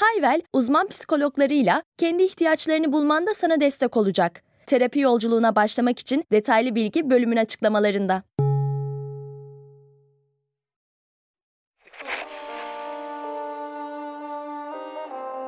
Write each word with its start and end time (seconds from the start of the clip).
Hayvel, 0.00 0.42
uzman 0.52 0.88
psikologlarıyla 0.88 1.82
kendi 1.98 2.22
ihtiyaçlarını 2.22 2.92
bulmanda 2.92 3.34
sana 3.34 3.60
destek 3.60 3.96
olacak. 3.96 4.42
Terapi 4.66 5.00
yolculuğuna 5.00 5.56
başlamak 5.56 5.98
için 5.98 6.24
detaylı 6.32 6.74
bilgi 6.74 7.10
bölümün 7.10 7.36
açıklamalarında. 7.36 8.22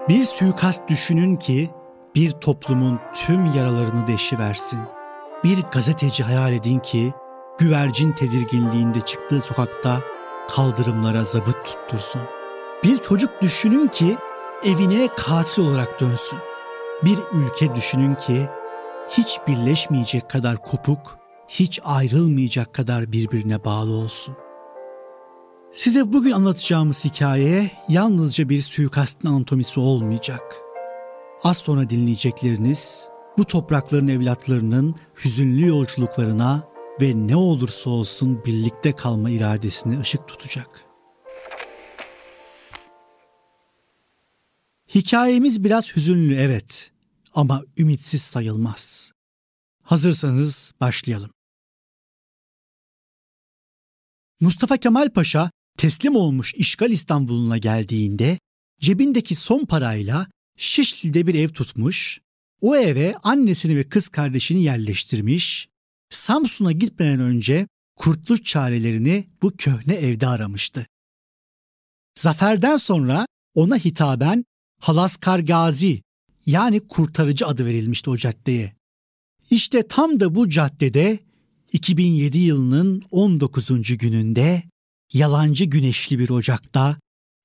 Bir 0.09 0.25
suikast 0.25 0.89
düşünün 0.89 1.37
ki 1.37 1.71
bir 2.15 2.31
toplumun 2.31 3.01
tüm 3.15 3.53
yaralarını 3.53 4.07
deşiversin. 4.07 4.81
Bir 5.45 5.59
gazeteci 5.73 6.23
hayal 6.23 6.53
edin 6.53 6.79
ki 6.79 7.13
güvercin 7.59 8.13
tedirginliğinde 8.13 9.01
çıktığı 9.01 9.41
sokakta 9.41 10.01
kaldırımlara 10.51 11.25
zabıt 11.25 11.65
tuttursun. 11.65 12.23
Bir 12.85 12.99
çocuk 12.99 13.43
düşünün 13.43 13.89
ki 13.89 14.17
evine 14.65 15.09
katil 15.17 15.63
olarak 15.63 16.01
dönsün. 16.01 16.39
Bir 17.05 17.19
ülke 17.33 17.75
düşünün 17.75 18.15
ki 18.15 18.49
hiç 19.09 19.39
birleşmeyecek 19.49 20.31
kadar 20.31 20.63
kopuk, 20.63 21.19
hiç 21.49 21.81
ayrılmayacak 21.85 22.75
kadar 22.75 23.13
birbirine 23.13 23.65
bağlı 23.65 23.93
olsun. 23.93 24.37
Size 25.73 26.13
bugün 26.13 26.33
anlatacağımız 26.33 27.05
hikaye 27.05 27.71
yalnızca 27.89 28.49
bir 28.49 28.61
suikastın 28.61 29.29
anatomisi 29.29 29.81
olmayacak. 29.81 30.57
Az 31.45 31.57
sonra 31.57 31.91
dinleyecekleriniz 31.91 33.09
bu 33.39 33.45
toprakların 33.45 34.09
evlatlarının 34.09 34.95
hüzünlü 35.25 35.67
yolculuklarına 35.67 36.69
ve 37.01 37.13
ne 37.15 37.37
olursa 37.37 37.91
olsun 37.91 38.45
birlikte 38.45 38.93
kalma 38.93 39.31
iradesine 39.31 40.01
ışık 40.01 40.29
tutacak. 40.29 40.92
Hikayemiz 44.95 45.65
biraz 45.65 45.97
hüzünlü 45.97 46.35
evet 46.35 46.93
ama 47.35 47.65
ümitsiz 47.79 48.23
sayılmaz. 48.23 49.13
Hazırsanız 49.83 50.73
başlayalım. 50.81 51.31
Mustafa 54.41 54.77
Kemal 54.77 55.11
Paşa 55.11 55.51
teslim 55.79 56.17
olmuş 56.17 56.55
işgal 56.55 56.91
İstanbul'una 56.91 57.59
geldiğinde 57.59 58.39
cebindeki 58.81 59.35
son 59.35 59.65
parayla 59.65 60.27
Şişli'de 60.57 61.27
bir 61.27 61.35
ev 61.35 61.49
tutmuş, 61.49 62.21
o 62.61 62.77
eve 62.77 63.17
annesini 63.23 63.77
ve 63.77 63.89
kız 63.89 64.09
kardeşini 64.09 64.63
yerleştirmiş, 64.63 65.69
Samsun'a 66.11 66.73
gitmeden 66.73 67.21
önce 67.21 67.67
kurtuluş 67.97 68.43
çarelerini 68.43 69.29
bu 69.43 69.57
köhne 69.57 69.95
evde 69.95 70.27
aramıştı. 70.27 70.87
Zaferden 72.19 72.77
sonra 72.77 73.27
ona 73.55 73.77
hitaben 73.77 74.45
Halaskar 74.83 75.39
Gazi 75.39 76.03
yani 76.47 76.81
kurtarıcı 76.81 77.47
adı 77.47 77.67
verilmişti 77.67 78.11
o 78.11 78.17
caddeye. 78.17 78.73
İşte 79.51 79.89
tam 79.89 80.21
da 80.21 80.35
bu 80.35 80.49
caddede 80.49 81.19
2007 81.73 82.39
yılının 82.39 83.03
19. 83.11 83.99
gününde 83.99 84.63
yalancı 85.13 85.65
güneşli 85.65 86.19
bir 86.19 86.31
ocakta 86.31 86.97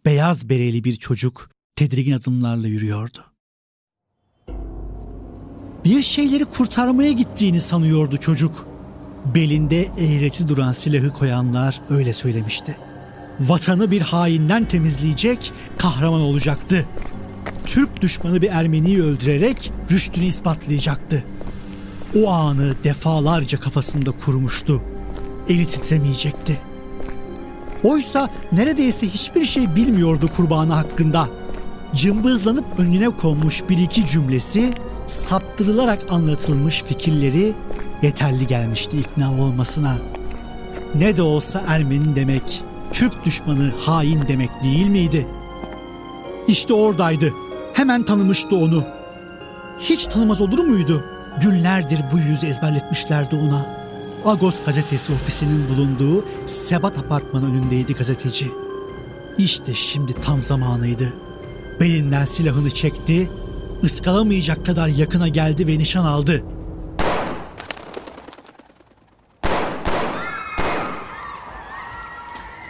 beyaz 0.06 0.50
bereli 0.50 0.84
bir 0.84 0.96
çocuk 0.96 1.50
tedirgin 1.76 2.12
adımlarla 2.12 2.68
yürüyordu. 2.68 3.20
Bir 5.86 6.02
şeyleri 6.02 6.46
kurtarmaya 6.46 7.12
gittiğini 7.12 7.62
sanıyordu 7.62 8.18
çocuk. 8.18 8.68
Belinde 9.36 9.82
eğreti 9.98 10.48
duran 10.48 10.72
silahı 10.72 11.14
koyanlar 11.14 11.82
öyle 11.90 12.14
söylemişti. 12.14 12.78
Vatanı 13.40 13.92
bir 13.92 14.02
hainden 14.02 14.68
temizleyecek, 14.68 15.54
kahraman 15.78 16.22
olacaktı. 16.22 16.88
Türk 17.66 18.02
düşmanı 18.02 18.42
bir 18.42 18.50
Ermeniyi 18.50 19.04
öldürerek 19.04 19.72
rüştünü 19.92 20.26
ispatlayacaktı. 20.26 21.24
O 22.24 22.30
anı 22.30 22.76
defalarca 22.84 23.60
kafasında 23.60 24.12
kurmuştu. 24.12 24.82
Eli 25.50 25.66
titremeyecekti. 25.66 26.58
Oysa 27.84 28.30
neredeyse 28.52 29.08
hiçbir 29.08 29.46
şey 29.46 29.76
bilmiyordu 29.76 30.30
kurbanı 30.36 30.74
hakkında. 30.74 31.30
Cımbızlanıp 31.96 32.66
önüne 32.78 33.10
konmuş 33.10 33.64
bir 33.70 33.78
iki 33.78 34.06
cümlesi, 34.06 34.74
saptırılarak 35.08 36.00
anlatılmış 36.10 36.84
fikirleri 36.84 37.54
yeterli 38.02 38.48
gelmişti 38.48 38.98
ikna 38.98 39.42
olmasına. 39.42 39.98
Ne 40.96 41.18
de 41.18 41.22
olsa 41.22 41.64
Ermeni 41.68 42.16
demek, 42.16 42.64
Türk 42.94 43.26
düşmanı 43.26 43.72
hain 43.80 44.28
demek 44.28 44.50
değil 44.64 44.88
miydi? 44.88 45.28
İşte 46.48 46.74
oradaydı. 46.74 47.34
Hemen 47.74 48.04
tanımıştı 48.04 48.56
onu. 48.56 48.84
Hiç 49.80 50.06
tanımaz 50.06 50.42
olur 50.42 50.60
muydu? 50.60 51.04
Günlerdir 51.42 52.00
bu 52.14 52.20
yüzü 52.20 52.46
ezberletmişlerdi 52.46 53.36
ona. 53.36 53.66
Agos 54.26 54.56
gazetesi 54.66 55.14
ofisinin 55.14 55.70
bulunduğu 55.70 56.26
Sebat 56.48 56.98
apartmanı 56.98 57.46
önündeydi 57.46 57.94
gazeteci. 57.94 58.52
İşte 59.38 59.74
şimdi 59.74 60.14
tam 60.14 60.44
zamanıydı. 60.44 61.14
Belinden 61.80 62.26
silahını 62.26 62.72
çekti, 62.72 63.30
ıskalamayacak 63.84 64.66
kadar 64.66 64.88
yakına 64.88 65.28
geldi 65.28 65.68
ve 65.68 65.78
nişan 65.78 66.06
aldı. 66.06 66.44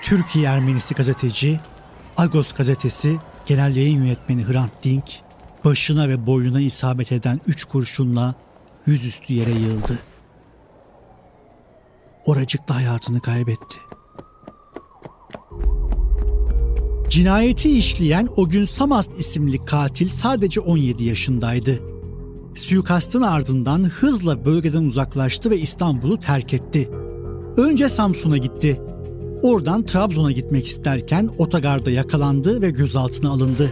Türkiye 0.02 0.48
Ermenisi 0.48 0.96
gazeteci, 0.96 1.60
Agos 2.18 2.54
gazetesi 2.54 3.18
genel 3.48 3.76
yayın 3.76 4.04
yönetmeni 4.04 4.48
Hrant 4.48 4.84
Dink, 4.84 5.04
başına 5.66 6.10
ve 6.10 6.26
boynuna 6.28 6.62
isabet 6.62 7.12
eden 7.12 7.42
üç 7.48 7.64
kurşunla 7.64 8.36
yüzüstü 8.86 9.34
yere 9.34 9.52
yığıldı. 9.52 10.00
Oracıkta 12.26 12.76
hayatını 12.76 13.20
kaybetti. 13.20 13.78
Cinayeti 17.10 17.78
işleyen 17.78 18.30
o 18.36 18.50
gün 18.50 18.66
Samast 18.66 19.20
isimli 19.20 19.66
katil 19.66 20.10
sadece 20.10 20.60
17 20.60 21.04
yaşındaydı. 21.04 21.82
Suikastın 22.56 23.22
ardından 23.22 23.84
hızla 23.84 24.46
bölgeden 24.46 24.84
uzaklaştı 24.84 25.50
ve 25.50 25.60
İstanbul'u 25.60 26.20
terk 26.20 26.54
etti. 26.54 26.90
Önce 27.58 27.90
Samsun'a 27.90 28.38
gitti. 28.38 28.82
Oradan 29.42 29.84
Trabzon'a 29.84 30.32
gitmek 30.32 30.68
isterken 30.68 31.30
otogarda 31.38 31.92
yakalandı 31.92 32.62
ve 32.62 32.70
gözaltına 32.70 33.30
alındı. 33.30 33.72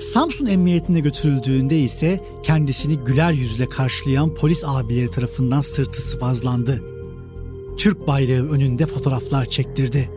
Samsun 0.00 0.46
Emniyetine 0.46 1.00
götürüldüğünde 1.00 1.78
ise 1.78 2.20
kendisini 2.42 2.98
güler 2.98 3.32
yüzle 3.32 3.68
karşılayan 3.68 4.34
polis 4.34 4.64
abileri 4.66 5.10
tarafından 5.10 5.60
sırtı 5.60 6.02
sıvazlandı. 6.02 6.82
Türk 7.78 8.06
bayrağı 8.06 8.48
önünde 8.48 8.86
fotoğraflar 8.86 9.46
çektirdi. 9.46 10.10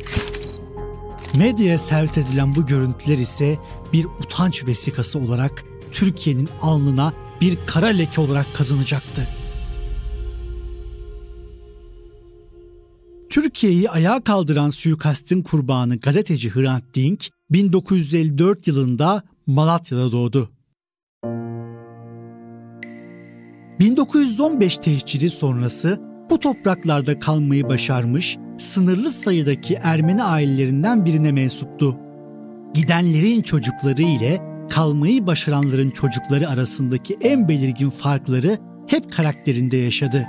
Medyaya 1.36 1.78
servis 1.78 2.18
edilen 2.18 2.56
bu 2.56 2.66
görüntüler 2.66 3.18
ise 3.18 3.58
bir 3.94 4.06
utanç 4.06 4.68
vesikası 4.68 5.20
olarak 5.20 5.64
Türkiye'nin 5.92 6.50
alnına 6.62 7.14
bir 7.42 7.58
kara 7.66 7.88
leke 7.88 8.22
olarak 8.22 8.46
kazanacaktı. 8.54 9.28
Türkiye'yi 13.64 13.90
ayağa 13.90 14.24
kaldıran 14.24 14.70
suikastin 14.70 15.44
kurbanı 15.44 15.98
gazeteci 15.98 16.50
Hrant 16.56 16.84
Dink 16.96 17.30
1954 17.52 18.68
yılında 18.68 19.24
Malatya'da 19.48 20.12
doğdu. 20.12 20.52
1915 23.80 24.78
tehciri 24.78 25.30
sonrası 25.30 26.02
bu 26.30 26.40
topraklarda 26.40 27.20
kalmayı 27.20 27.70
başarmış 27.70 28.38
sınırlı 28.58 29.10
sayıdaki 29.10 29.74
Ermeni 29.84 30.24
ailelerinden 30.24 31.06
birine 31.06 31.32
mensuptu. 31.32 31.98
Gidenlerin 32.74 33.42
çocukları 33.42 34.02
ile 34.02 34.42
kalmayı 34.70 35.28
başaranların 35.28 35.90
çocukları 35.90 36.50
arasındaki 36.50 37.18
en 37.22 37.48
belirgin 37.48 37.90
farkları 37.90 38.58
hep 38.88 39.14
karakterinde 39.14 39.78
yaşadı. 39.78 40.26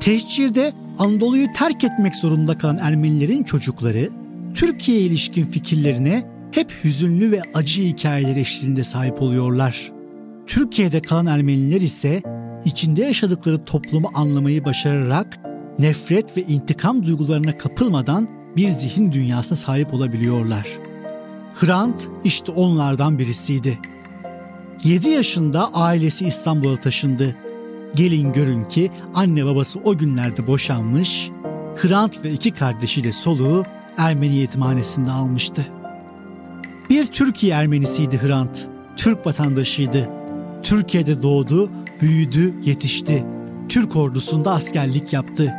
Tehcirde 0.00 0.72
Anadolu'yu 0.98 1.52
terk 1.52 1.84
etmek 1.84 2.16
zorunda 2.16 2.58
kalan 2.58 2.76
Ermenilerin 2.76 3.42
çocukları 3.42 4.10
Türkiye 4.54 5.00
ilişkin 5.00 5.44
fikirlerine 5.44 6.26
hep 6.52 6.72
hüzünlü 6.84 7.30
ve 7.30 7.42
acı 7.54 7.82
hikayeler 7.82 8.36
eşliğinde 8.36 8.84
sahip 8.84 9.22
oluyorlar. 9.22 9.92
Türkiye'de 10.46 11.02
kalan 11.02 11.26
Ermeniler 11.26 11.80
ise 11.80 12.22
içinde 12.64 13.04
yaşadıkları 13.04 13.64
toplumu 13.64 14.10
anlamayı 14.14 14.64
başararak 14.64 15.38
nefret 15.78 16.36
ve 16.36 16.42
intikam 16.42 17.04
duygularına 17.06 17.58
kapılmadan 17.58 18.28
bir 18.56 18.68
zihin 18.68 19.12
dünyasına 19.12 19.56
sahip 19.56 19.94
olabiliyorlar. 19.94 20.66
Hrant 21.54 22.08
işte 22.24 22.52
onlardan 22.52 23.18
birisiydi. 23.18 23.78
7 24.84 25.08
yaşında 25.08 25.74
ailesi 25.74 26.26
İstanbul'a 26.26 26.80
taşındı. 26.80 27.36
Gelin 27.94 28.32
görün 28.32 28.64
ki 28.64 28.90
anne 29.14 29.46
babası 29.46 29.78
o 29.84 29.98
günlerde 29.98 30.46
boşanmış, 30.46 31.30
Hrant 31.76 32.24
ve 32.24 32.30
iki 32.30 32.50
kardeşiyle 32.50 33.12
soluğu 33.12 33.64
Ermeni 33.96 34.34
yetimhanesinde 34.34 35.10
almıştı. 35.10 35.66
Bir 36.90 37.06
Türkiye 37.06 37.54
Ermenisiydi 37.54 38.22
Hrant. 38.22 38.68
Türk 38.96 39.26
vatandaşıydı. 39.26 40.10
Türkiye'de 40.62 41.22
doğdu, 41.22 41.70
büyüdü, 42.00 42.54
yetişti. 42.64 43.26
Türk 43.68 43.96
ordusunda 43.96 44.50
askerlik 44.50 45.12
yaptı. 45.12 45.54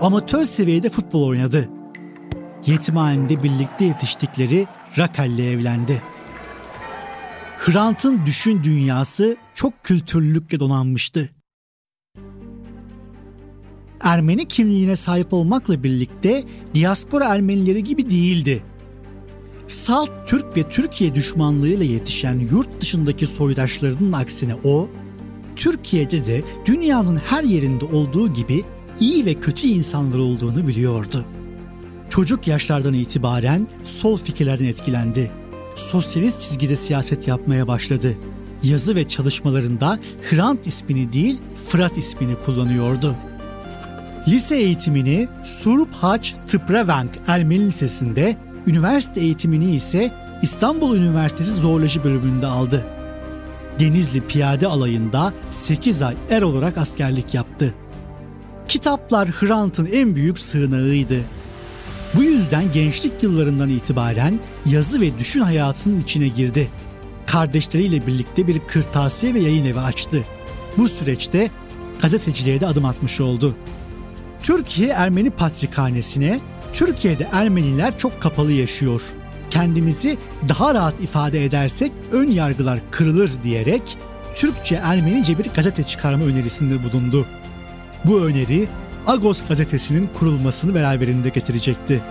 Amatör 0.00 0.44
seviyede 0.44 0.90
futbol 0.90 1.22
oynadı. 1.22 1.68
Yetimhanede 2.66 3.42
birlikte 3.42 3.84
yetiştikleri 3.84 4.66
Rakel'le 4.98 5.38
evlendi. 5.38 6.02
Hrant'ın 7.58 8.26
düşün 8.26 8.62
dünyası 8.62 9.36
çok 9.54 9.84
kültürlülükle 9.84 10.60
donanmıştı. 10.60 11.30
Ermeni 14.02 14.48
kimliğine 14.48 14.96
sahip 14.96 15.32
olmakla 15.32 15.82
birlikte 15.82 16.44
diaspora 16.74 17.24
Ermenileri 17.24 17.84
gibi 17.84 18.10
değildi. 18.10 18.62
Salt 19.66 20.10
Türk 20.26 20.56
ve 20.56 20.68
Türkiye 20.68 21.14
düşmanlığıyla 21.14 21.84
yetişen 21.84 22.38
yurt 22.38 22.80
dışındaki 22.80 23.26
soydaşlarının 23.26 24.12
aksine 24.12 24.54
o, 24.64 24.88
Türkiye'de 25.56 26.26
de 26.26 26.42
dünyanın 26.66 27.16
her 27.16 27.42
yerinde 27.42 27.84
olduğu 27.84 28.32
gibi 28.32 28.64
iyi 29.00 29.26
ve 29.26 29.34
kötü 29.34 29.68
insanlar 29.68 30.18
olduğunu 30.18 30.68
biliyordu. 30.68 31.24
Çocuk 32.10 32.46
yaşlardan 32.46 32.94
itibaren 32.94 33.68
sol 33.84 34.18
fikirlerden 34.18 34.64
etkilendi. 34.64 35.30
Sosyalist 35.76 36.40
çizgide 36.40 36.76
siyaset 36.76 37.28
yapmaya 37.28 37.68
başladı. 37.68 38.16
Yazı 38.62 38.94
ve 38.94 39.08
çalışmalarında 39.08 39.98
Hrant 40.30 40.66
ismini 40.66 41.12
değil 41.12 41.38
Fırat 41.68 41.98
ismini 41.98 42.34
kullanıyordu. 42.46 43.16
Lise 44.28 44.56
eğitimini 44.56 45.28
Surp 45.44 45.94
Haç 45.94 46.34
Tıprevenk 46.46 47.10
Ermeni 47.26 47.66
Lisesi'nde, 47.66 48.36
üniversite 48.66 49.20
eğitimini 49.20 49.74
ise 49.74 50.12
İstanbul 50.42 50.96
Üniversitesi 50.96 51.50
Zooloji 51.50 52.04
bölümünde 52.04 52.46
aldı. 52.46 52.86
Denizli 53.80 54.20
Piyade 54.20 54.66
Alayı'nda 54.66 55.32
8 55.50 56.02
ay 56.02 56.14
er 56.30 56.42
olarak 56.42 56.78
askerlik 56.78 57.34
yaptı. 57.34 57.74
Kitaplar 58.68 59.28
Hrant'ın 59.28 59.88
en 59.92 60.14
büyük 60.14 60.38
sığınağıydı. 60.38 61.20
Bu 62.14 62.22
yüzden 62.22 62.72
gençlik 62.72 63.22
yıllarından 63.22 63.68
itibaren 63.68 64.40
yazı 64.66 65.00
ve 65.00 65.18
düşün 65.18 65.40
hayatının 65.40 66.00
içine 66.00 66.28
girdi. 66.28 66.68
Kardeşleriyle 67.26 68.06
birlikte 68.06 68.46
bir 68.46 68.58
kırtasiye 68.58 69.34
ve 69.34 69.40
yayın 69.40 69.64
evi 69.64 69.80
açtı. 69.80 70.24
Bu 70.78 70.88
süreçte 70.88 71.50
gazeteciliğe 72.02 72.60
de 72.60 72.66
adım 72.66 72.84
atmış 72.84 73.20
oldu. 73.20 73.56
Türkiye 74.42 74.88
Ermeni 74.88 75.30
Patrikhanesi'ne 75.30 76.40
Türkiye'de 76.72 77.28
Ermeniler 77.32 77.98
çok 77.98 78.20
kapalı 78.20 78.52
yaşıyor. 78.52 79.02
Kendimizi 79.50 80.18
daha 80.48 80.74
rahat 80.74 81.00
ifade 81.00 81.44
edersek 81.44 81.92
ön 82.12 82.26
yargılar 82.26 82.80
kırılır 82.90 83.30
diyerek 83.42 83.82
Türkçe 84.34 84.74
Ermenice 84.74 85.38
bir 85.38 85.44
gazete 85.56 85.82
çıkarma 85.82 86.24
önerisinde 86.24 86.84
bulundu. 86.84 87.26
Bu 88.04 88.24
öneri 88.24 88.68
Agos 89.06 89.42
gazetesinin 89.48 90.10
kurulmasını 90.18 90.74
beraberinde 90.74 91.28
getirecekti. 91.28 92.02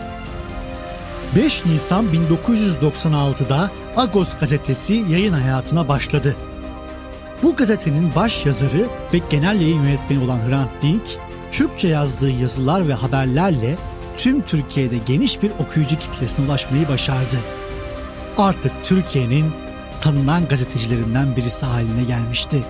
5 1.35 1.65
Nisan 1.65 2.05
1996'da 2.05 3.71
Agos 3.95 4.29
gazetesi 4.39 4.93
yayın 4.93 5.33
hayatına 5.33 5.87
başladı. 5.87 6.35
Bu 7.43 7.55
gazetenin 7.55 8.15
baş 8.15 8.45
yazarı 8.45 8.87
ve 9.13 9.19
genel 9.29 9.61
yayın 9.61 9.83
yönetmeni 9.83 10.23
olan 10.23 10.39
Hrant 10.49 10.69
Dink, 10.81 11.01
Türkçe 11.51 11.87
yazdığı 11.87 12.31
yazılar 12.31 12.87
ve 12.87 12.93
haberlerle 12.93 13.77
tüm 14.17 14.41
Türkiye'de 14.41 14.97
geniş 14.97 15.43
bir 15.43 15.51
okuyucu 15.59 15.97
kitlesine 15.97 16.45
ulaşmayı 16.45 16.87
başardı. 16.87 17.35
Artık 18.37 18.71
Türkiye'nin 18.83 19.45
tanınan 20.01 20.47
gazetecilerinden 20.47 21.35
birisi 21.35 21.65
haline 21.65 22.03
gelmişti. 22.03 22.63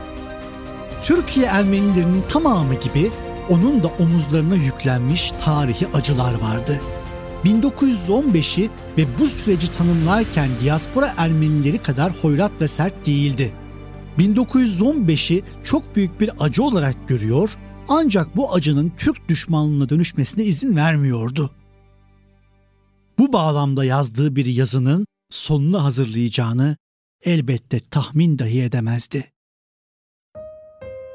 Türkiye 1.04 1.46
Ermenilerinin 1.46 2.24
tamamı 2.30 2.74
gibi 2.74 3.12
onun 3.50 3.84
da 3.84 3.88
omuzlarına 3.88 4.56
yüklenmiş 4.56 5.32
tarihi 5.46 5.88
acılar 5.94 6.34
vardı. 6.34 6.80
1915'i 7.46 8.70
ve 8.98 9.06
bu 9.20 9.28
süreci 9.28 9.78
tanımlarken 9.78 10.50
diaspora 10.64 11.14
Ermenileri 11.18 11.78
kadar 11.78 12.12
hoyrat 12.22 12.52
ve 12.62 12.68
sert 12.68 13.06
değildi. 13.06 13.54
1915'i 14.20 15.44
çok 15.64 15.96
büyük 15.96 16.20
bir 16.20 16.32
acı 16.40 16.64
olarak 16.64 17.08
görüyor 17.08 17.58
ancak 17.92 18.38
bu 18.38 18.54
acının 18.54 18.92
Türk 18.98 19.30
düşmanlığına 19.30 19.90
dönüşmesine 19.90 20.44
izin 20.44 20.76
vermiyordu. 20.76 21.52
Bu 23.20 23.34
bağlamda 23.34 23.86
yazdığı 23.86 24.36
bir 24.36 24.46
yazının 24.46 25.06
sonunu 25.30 25.84
hazırlayacağını 25.84 26.78
elbette 27.26 27.80
tahmin 27.80 28.40
dahi 28.40 28.62
edemezdi. 28.62 29.32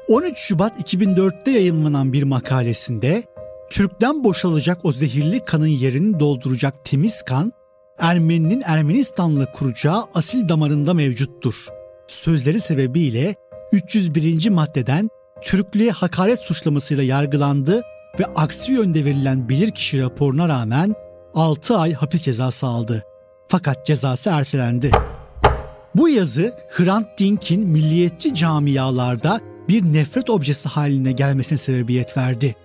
13 0.07 0.37
Şubat 0.37 0.93
2004'te 0.93 1.51
yayınlanan 1.51 2.13
bir 2.13 2.23
makalesinde 2.23 3.23
Türk'ten 3.69 4.23
boşalacak 4.23 4.85
o 4.85 4.91
zehirli 4.91 5.45
kanın 5.45 5.67
yerini 5.67 6.19
dolduracak 6.19 6.85
temiz 6.85 7.21
kan 7.21 7.51
Ermeninin 7.99 8.61
Ermenistan'la 8.65 9.51
kuracağı 9.51 10.03
asil 10.13 10.49
damarında 10.49 10.93
mevcuttur. 10.93 11.67
Sözleri 12.07 12.59
sebebiyle 12.59 13.35
301. 13.71 14.49
maddeden 14.49 15.09
Türklüğe 15.41 15.91
hakaret 15.91 16.39
suçlamasıyla 16.39 17.03
yargılandı 17.03 17.81
ve 18.19 18.25
aksi 18.25 18.71
yönde 18.71 19.05
verilen 19.05 19.49
bilirkişi 19.49 20.01
raporuna 20.01 20.49
rağmen 20.49 20.95
6 21.33 21.77
ay 21.77 21.93
hapis 21.93 22.21
cezası 22.21 22.67
aldı. 22.67 23.03
Fakat 23.47 23.85
cezası 23.85 24.29
ertelendi. 24.29 24.91
Bu 25.95 26.09
yazı 26.09 26.53
Hrant 26.69 27.19
Dink'in 27.19 27.67
milliyetçi 27.67 28.35
camialarda 28.35 29.39
bir 29.69 29.83
nefret 29.83 30.29
objesi 30.29 30.69
haline 30.69 31.11
gelmesine 31.11 31.57
sebebiyet 31.57 32.17
verdi. 32.17 32.55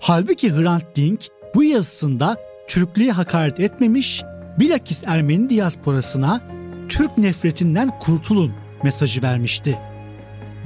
Halbuki 0.00 0.52
Hrant 0.52 0.96
Dink 0.96 1.20
bu 1.54 1.64
yazısında 1.64 2.36
Türklüğe 2.68 3.12
hakaret 3.12 3.60
etmemiş, 3.60 4.22
bilakis 4.58 5.02
Ermeni 5.06 5.50
diasporasına 5.50 6.40
Türk 6.88 7.18
nefretinden 7.18 7.98
kurtulun 7.98 8.52
mesajı 8.82 9.22
vermişti. 9.22 9.78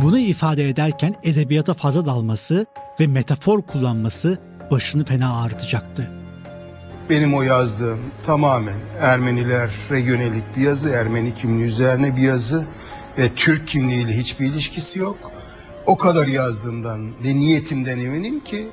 Bunu 0.03 0.19
ifade 0.19 0.69
ederken 0.69 1.15
edebiyata 1.23 1.75
fazla 1.75 2.07
dalması 2.07 2.67
ve 3.01 3.07
metafor 3.07 3.63
kullanması 3.63 4.39
başını 4.71 5.05
fena 5.05 5.43
ağrıtacaktı. 5.43 6.11
Benim 7.11 7.35
o 7.35 7.43
yazdığım 7.43 8.01
tamamen 8.27 8.79
Ermeniler 9.01 9.71
yönelik 9.91 10.57
bir 10.57 10.63
yazı, 10.63 10.89
Ermeni 10.89 11.35
kimliği 11.35 11.65
üzerine 11.65 12.17
bir 12.17 12.23
yazı 12.23 12.65
ve 13.19 13.35
Türk 13.35 13.67
kimliğiyle 13.67 14.17
hiçbir 14.17 14.47
ilişkisi 14.47 14.99
yok. 14.99 15.33
O 15.87 15.97
kadar 15.97 16.27
yazdığımdan 16.27 17.13
ve 17.25 17.35
niyetimden 17.35 17.99
eminim 17.99 18.41
ki 18.45 18.69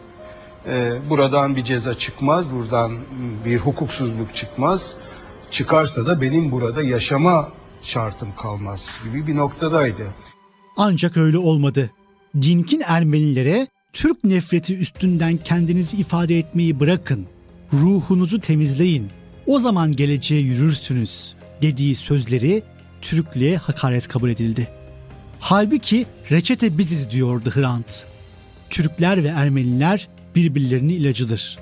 e, 0.67 0.91
buradan 1.09 1.55
bir 1.55 1.63
ceza 1.63 1.93
çıkmaz, 1.93 2.51
buradan 2.51 2.97
bir 3.45 3.57
hukuksuzluk 3.57 4.35
çıkmaz. 4.35 4.95
Çıkarsa 5.51 6.07
da 6.07 6.21
benim 6.21 6.51
burada 6.51 6.83
yaşama 6.83 7.49
şartım 7.81 8.35
kalmaz 8.35 8.99
gibi 9.03 9.27
bir 9.27 9.35
noktadaydı. 9.35 10.03
Ancak 10.77 11.17
öyle 11.17 11.37
olmadı. 11.37 11.89
Dink'in 12.41 12.81
Ermenilere 12.85 13.67
Türk 13.93 14.23
nefreti 14.23 14.77
üstünden 14.77 15.37
kendinizi 15.37 15.97
ifade 15.97 16.37
etmeyi 16.37 16.79
bırakın, 16.79 17.25
ruhunuzu 17.73 18.39
temizleyin, 18.39 19.07
o 19.47 19.59
zaman 19.59 19.91
geleceğe 19.95 20.41
yürürsünüz 20.41 21.35
dediği 21.61 21.95
sözleri 21.95 22.63
Türklüğe 23.01 23.57
hakaret 23.57 24.07
kabul 24.07 24.29
edildi. 24.29 24.67
Halbuki 25.39 26.05
reçete 26.31 26.77
biziz 26.77 27.09
diyordu 27.11 27.49
Hrant. 27.55 28.05
Türkler 28.69 29.23
ve 29.23 29.27
Ermeniler 29.27 30.07
birbirlerinin 30.35 30.93
ilacıdır. 30.93 31.59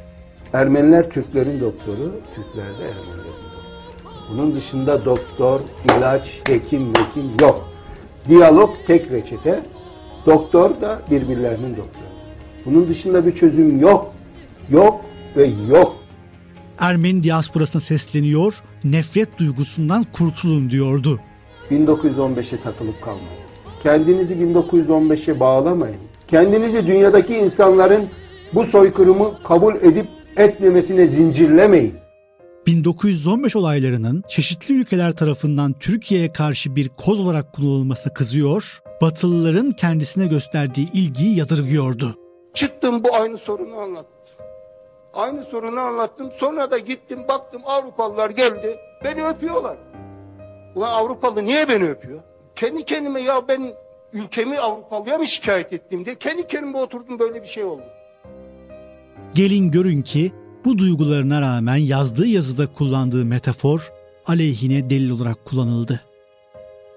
Ermeniler 0.53 1.10
Türklerin 1.10 1.62
doktoru, 1.62 2.22
Türkler 2.36 2.79
de 2.79 2.84
Ermenilerin 2.84 3.17
doktoru. 3.17 4.24
Bunun 4.32 4.55
dışında 4.55 5.05
doktor, 5.05 5.62
ilaç, 5.86 6.27
hekim, 6.48 6.93
hekim 6.93 7.32
yok. 7.41 7.72
Diyalog 8.29 8.69
tek 8.87 9.11
reçete, 9.11 9.63
doktor 10.25 10.81
da 10.81 11.01
birbirlerinin 11.11 11.77
doktoru. 11.77 12.03
Bunun 12.65 12.87
dışında 12.87 13.25
bir 13.25 13.35
çözüm 13.35 13.79
yok, 13.79 14.13
yok 14.69 15.05
ve 15.37 15.49
yok. 15.69 15.95
Ermeni 16.79 17.23
diasporasına 17.23 17.81
sesleniyor, 17.81 18.63
nefret 18.83 19.37
duygusundan 19.37 20.05
kurtulun 20.13 20.69
diyordu. 20.69 21.19
1915'e 21.71 22.61
takılıp 22.61 23.01
kalmayın. 23.01 23.43
Kendinizi 23.83 24.33
1915'e 24.33 25.39
bağlamayın. 25.39 25.97
Kendinizi 26.27 26.87
dünyadaki 26.87 27.37
insanların 27.37 28.09
bu 28.53 28.65
soykırımı 28.65 29.31
kabul 29.43 29.75
edip 29.75 30.07
etmemesine 30.37 31.07
zincirlemeyin. 31.07 31.93
1915 32.67 33.55
olaylarının 33.55 34.24
çeşitli 34.27 34.74
ülkeler 34.74 35.15
tarafından 35.15 35.74
Türkiye'ye 35.74 36.34
karşı 36.34 36.75
bir 36.75 36.89
koz 36.89 37.20
olarak 37.20 37.53
kullanılmasına 37.53 38.13
kızıyor, 38.13 38.84
Batılıların 39.01 39.72
kendisine 39.72 40.27
gösterdiği 40.27 40.91
ilgiyi 40.93 41.38
yadırgıyordu. 41.38 42.15
Çıktım 42.53 43.03
bu 43.03 43.15
aynı 43.15 43.38
sorunu 43.38 43.79
anlattım. 43.79 44.08
Aynı 45.13 45.43
sorunu 45.43 45.79
anlattım. 45.79 46.32
Sonra 46.32 46.72
da 46.72 46.77
gittim 46.77 47.20
baktım 47.27 47.62
Avrupalılar 47.65 48.29
geldi. 48.29 48.77
Beni 49.03 49.25
öpüyorlar. 49.25 49.77
Ulan 50.75 50.89
Avrupalı 50.89 51.46
niye 51.46 51.70
beni 51.70 51.89
öpüyor? 51.89 52.20
Kendi 52.55 52.86
kendime 52.86 53.22
ya 53.22 53.48
ben 53.48 53.72
ülkemi 54.13 54.60
Avrupalıya 54.60 55.17
mı 55.17 55.27
şikayet 55.27 55.74
ettim 55.74 56.05
diye 56.05 56.15
kendi 56.15 56.48
kendime 56.48 56.77
oturdum 56.77 57.20
böyle 57.20 57.41
bir 57.41 57.48
şey 57.48 57.63
oldu. 57.63 57.84
Gelin 59.34 59.72
görün 59.72 60.01
ki 60.01 60.32
bu 60.65 60.77
duygularına 60.77 61.41
rağmen 61.41 61.75
yazdığı 61.75 62.27
yazıda 62.27 62.67
kullandığı 62.67 63.25
metafor 63.25 63.91
aleyhine 64.25 64.89
delil 64.89 65.10
olarak 65.10 65.46
kullanıldı. 65.46 66.01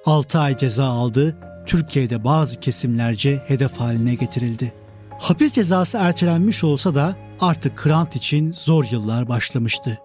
6 0.07 0.39
ay 0.39 0.57
ceza 0.57 0.87
aldı, 0.87 1.37
Türkiye'de 1.67 2.25
bazı 2.25 2.61
kesimlerce 2.61 3.43
hedef 3.47 3.73
haline 3.73 4.15
getirildi. 4.15 4.73
Hapis 5.19 5.53
cezası 5.53 5.99
ertelenmiş 5.99 6.65
olsa 6.65 6.95
da 6.95 7.17
artık 7.41 7.87
Hrant 7.87 8.17
için 8.17 8.53
zor 8.53 8.85
yıllar 8.91 9.29
başlamıştı. 9.29 9.99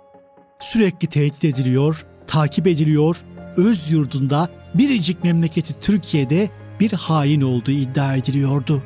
Sürekli 0.60 1.08
tehdit 1.08 1.44
ediliyor, 1.44 2.06
takip 2.27 2.68
ediliyor, 2.68 3.18
öz 3.58 3.91
yurdunda 3.91 4.50
biricik 4.74 5.24
memleketi 5.24 5.80
Türkiye'de 5.80 6.50
bir 6.80 6.91
hain 6.91 7.41
olduğu 7.41 7.72
iddia 7.72 8.15
ediliyordu. 8.15 8.82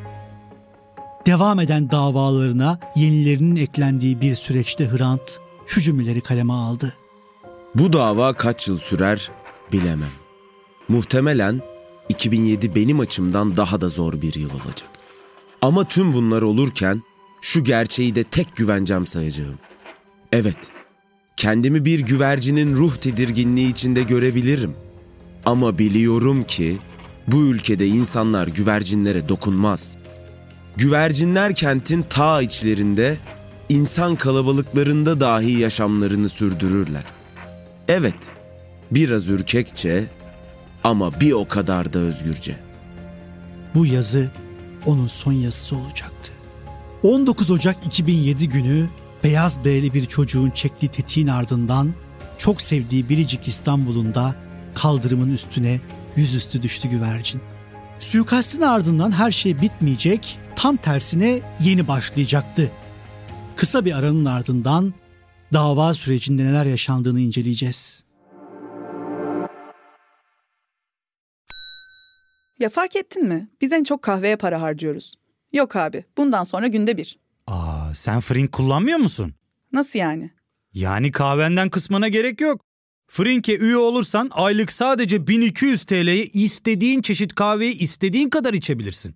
Devam 1.26 1.60
eden 1.60 1.92
davalarına 1.92 2.80
yenilerinin 2.96 3.56
eklendiği 3.56 4.22
bir 4.22 4.36
süreçte 4.36 4.90
Hrant 4.90 5.40
şu 5.68 5.82
cümleleri 5.82 6.22
kaleme 6.22 6.54
aldı. 6.54 6.94
Bu 7.76 7.94
dava 7.94 8.34
kaç 8.34 8.68
yıl 8.68 8.78
sürer 8.78 9.32
bilemem. 9.72 10.10
Muhtemelen 10.88 11.62
2007 12.10 12.76
benim 12.76 13.00
açımdan 13.00 13.58
daha 13.58 13.82
da 13.82 13.90
zor 13.90 14.22
bir 14.22 14.34
yıl 14.34 14.50
olacak. 14.50 14.90
Ama 15.62 15.84
tüm 15.84 16.14
bunlar 16.14 16.42
olurken 16.42 17.02
şu 17.42 17.64
gerçeği 17.64 18.16
de 18.16 18.24
tek 18.24 18.56
güvencem 18.56 19.06
sayacağım. 19.06 19.60
Evet, 20.32 20.58
kendimi 21.38 21.86
bir 21.86 22.00
güvercinin 22.00 22.76
ruh 22.76 22.96
tedirginliği 22.96 23.72
içinde 23.72 24.04
görebilirim. 24.04 24.76
Ama 25.46 25.78
biliyorum 25.78 26.44
ki 26.44 26.78
bu 27.28 27.38
ülkede 27.38 27.88
insanlar 27.88 28.48
güvercinlere 28.48 29.30
dokunmaz. 29.30 29.98
Güvercinler 30.78 31.56
kentin 31.56 32.06
ta 32.10 32.42
içlerinde, 32.42 33.18
insan 33.70 34.16
kalabalıklarında 34.16 35.20
dahi 35.20 35.52
yaşamlarını 35.52 36.30
sürdürürler. 36.30 37.04
Evet, 37.88 38.16
biraz 38.92 39.30
ürkekçe 39.30 40.06
ama 40.84 41.20
bir 41.20 41.32
o 41.32 41.48
kadar 41.48 41.94
da 41.94 42.00
özgürce. 42.00 42.56
Bu 43.76 43.86
yazı 43.86 44.32
onun 44.86 45.08
son 45.08 45.34
yazısı 45.34 45.76
olacaktı. 45.76 46.32
19 47.04 47.52
Ocak 47.52 47.86
2007 47.86 48.50
günü 48.50 48.90
beyaz 49.24 49.66
bereli 49.66 49.94
bir 49.94 50.06
çocuğun 50.06 50.50
çektiği 50.50 50.88
tetiğin 50.88 51.28
ardından 51.28 51.94
çok 52.38 52.62
sevdiği 52.62 53.10
Biricik 53.10 53.48
İstanbul'unda 53.48 54.36
kaldırımın 54.76 55.34
üstüne 55.34 55.82
yüzüstü 56.16 56.64
düştü 56.64 56.88
güvercin. 56.88 57.42
Suikastin 58.00 58.62
ardından 58.62 59.12
her 59.12 59.32
şey 59.32 59.62
bitmeyecek, 59.62 60.40
tam 60.56 60.78
tersine 60.78 61.42
yeni 61.62 61.88
başlayacaktı. 61.88 62.72
Kısa 63.56 63.86
bir 63.86 63.98
aranın 63.98 64.26
ardından 64.26 64.94
dava 65.54 65.94
sürecinde 65.94 66.44
neler 66.44 66.66
yaşandığını 66.66 67.20
inceleyeceğiz. 67.20 68.04
Ya 72.60 72.70
fark 72.70 72.96
ettin 72.96 73.28
mi? 73.28 73.50
Biz 73.62 73.72
en 73.72 73.84
çok 73.84 74.02
kahveye 74.02 74.36
para 74.36 74.62
harcıyoruz. 74.62 75.16
Yok 75.54 75.76
abi, 75.76 76.04
bundan 76.18 76.44
sonra 76.44 76.68
günde 76.68 76.98
bir. 76.98 77.18
Aa, 77.48 77.96
sen 77.96 78.20
Frink 78.20 78.52
kullanmıyor 78.52 78.98
musun? 78.98 79.34
Nasıl 79.72 80.00
yani? 80.00 80.32
Yani 80.74 81.12
kahvenden 81.12 81.70
kısmına 81.70 82.08
gerek 82.08 82.42
yok. 82.42 82.62
Frink'e 83.08 83.58
üye 83.58 83.78
olursan 83.78 84.30
aylık 84.32 84.72
sadece 84.72 85.28
1200 85.28 85.84
TL'ye 85.84 86.24
istediğin 86.24 87.02
çeşit 87.02 87.36
kahveyi 87.36 87.80
istediğin 87.80 88.30
kadar 88.30 88.54
içebilirsin. 88.54 89.16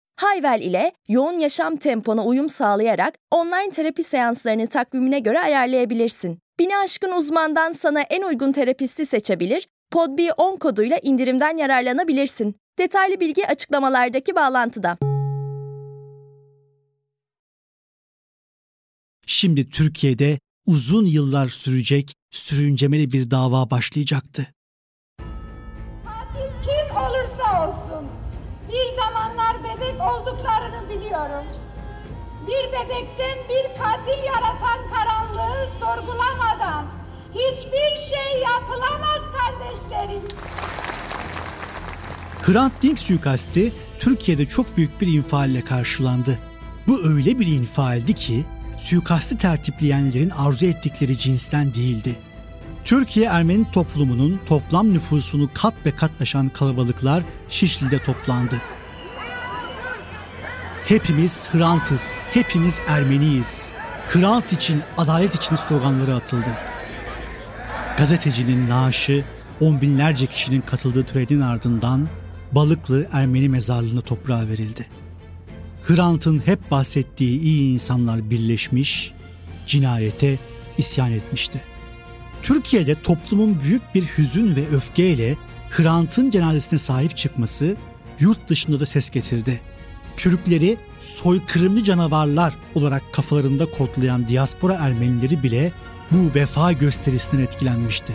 Hayvel 0.21 0.61
ile 0.61 0.91
yoğun 1.07 1.39
yaşam 1.39 1.77
tempona 1.77 2.25
uyum 2.25 2.49
sağlayarak 2.49 3.13
online 3.31 3.71
terapi 3.71 4.03
seanslarını 4.03 4.67
takvimine 4.67 5.19
göre 5.19 5.39
ayarlayabilirsin. 5.39 6.39
Bini 6.59 6.77
aşkın 6.77 7.11
uzmandan 7.11 7.71
sana 7.71 8.01
en 8.01 8.21
uygun 8.21 8.51
terapisti 8.51 9.05
seçebilir, 9.05 9.67
podb10 9.93 10.59
koduyla 10.59 10.97
indirimden 11.03 11.57
yararlanabilirsin. 11.57 12.55
Detaylı 12.79 13.19
bilgi 13.19 13.47
açıklamalardaki 13.47 14.35
bağlantıda. 14.35 14.97
Şimdi 19.25 19.69
Türkiye'de 19.69 20.39
uzun 20.65 21.05
yıllar 21.05 21.49
sürecek 21.49 22.13
sürüncemeli 22.31 23.11
bir 23.11 23.31
dava 23.31 23.69
başlayacaktı. 23.69 24.47
Bir 32.51 32.67
bebekten 32.67 33.37
bir 33.49 33.81
katil 33.81 34.23
yaratan 34.23 34.79
karanlığı 34.93 35.67
sorgulamadan 35.79 36.85
hiçbir 37.33 38.01
şey 38.09 38.41
yapılamaz 38.41 39.21
kardeşlerim. 39.37 40.21
Hrant 42.41 42.81
Dink 42.81 42.99
suikasti 42.99 43.73
Türkiye'de 43.99 44.45
çok 44.45 44.77
büyük 44.77 45.01
bir 45.01 45.07
infialle 45.07 45.61
karşılandı. 45.65 46.39
Bu 46.87 47.03
öyle 47.03 47.39
bir 47.39 47.47
infialdi 47.47 48.13
ki 48.13 48.45
suikasti 48.77 49.37
tertipleyenlerin 49.37 50.29
arzu 50.29 50.65
ettikleri 50.65 51.17
cinsten 51.17 51.73
değildi. 51.73 52.19
Türkiye 52.85 53.25
Ermeni 53.25 53.71
toplumunun 53.71 54.39
toplam 54.45 54.93
nüfusunu 54.93 55.49
kat 55.53 55.73
ve 55.85 55.95
kat 55.95 56.11
aşan 56.21 56.49
kalabalıklar 56.49 57.23
Şişli'de 57.49 58.03
toplandı. 58.03 58.61
Hepimiz 60.85 61.49
Hrant'ız, 61.51 62.17
hepimiz 62.33 62.79
Ermeniyiz. 62.87 63.69
Hrant 64.07 64.53
için, 64.53 64.81
adalet 64.97 65.35
için 65.35 65.55
sloganları 65.55 66.15
atıldı. 66.15 66.49
Gazetecinin 67.97 68.69
naaşı 68.69 69.23
on 69.59 69.81
binlerce 69.81 70.25
kişinin 70.25 70.61
katıldığı 70.61 71.03
törenin 71.03 71.41
ardından 71.41 72.09
Balıklı 72.51 73.07
Ermeni 73.11 73.49
mezarlığına 73.49 74.01
toprağa 74.01 74.47
verildi. 74.47 74.87
Hrant'ın 75.83 76.41
hep 76.45 76.71
bahsettiği 76.71 77.41
iyi 77.41 77.73
insanlar 77.73 78.29
birleşmiş, 78.29 79.13
cinayete 79.67 80.37
isyan 80.77 81.11
etmişti. 81.11 81.61
Türkiye'de 82.43 83.01
toplumun 83.01 83.61
büyük 83.61 83.95
bir 83.95 84.03
hüzün 84.03 84.55
ve 84.55 84.67
öfkeyle 84.75 85.35
Hrant'ın 85.69 86.31
cenazesine 86.31 86.79
sahip 86.79 87.17
çıkması 87.17 87.75
yurt 88.19 88.49
dışında 88.49 88.79
da 88.79 88.85
ses 88.85 89.09
getirdi. 89.09 89.61
Türkleri 90.21 90.77
soykırımlı 90.99 91.83
canavarlar 91.83 92.53
olarak 92.75 93.13
kafalarında 93.13 93.65
kodlayan 93.65 94.27
diaspora 94.27 94.73
Ermenileri 94.73 95.43
bile 95.43 95.71
bu 96.11 96.35
vefa 96.35 96.71
gösterisinden 96.71 97.43
etkilenmişti. 97.43 98.13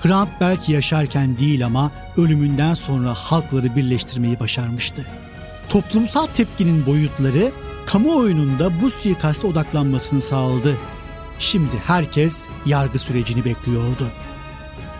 Hrant 0.00 0.28
belki 0.40 0.72
yaşarken 0.72 1.38
değil 1.38 1.66
ama 1.66 1.92
ölümünden 2.16 2.74
sonra 2.74 3.14
halkları 3.14 3.76
birleştirmeyi 3.76 4.40
başarmıştı. 4.40 5.06
Toplumsal 5.68 6.26
tepkinin 6.26 6.86
boyutları 6.86 7.52
kamuoyunun 7.86 8.58
bu 8.82 8.90
suikaste 8.90 9.46
odaklanmasını 9.46 10.20
sağladı. 10.20 10.76
Şimdi 11.38 11.76
herkes 11.86 12.48
yargı 12.66 12.98
sürecini 12.98 13.44
bekliyordu. 13.44 14.08